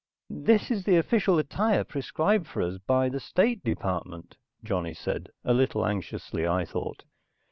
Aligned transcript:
"This 0.41 0.71
is 0.71 0.83
the 0.83 0.95
official 0.97 1.37
attire 1.37 1.83
prescribed 1.83 2.47
for 2.47 2.63
us 2.63 2.79
by 2.79 3.07
the 3.07 3.19
State 3.19 3.63
Department," 3.63 4.35
Johnny 4.63 4.95
said, 4.95 5.29
a 5.45 5.53
little 5.53 5.85
anxiously, 5.85 6.47
I 6.47 6.65
thought. 6.65 7.03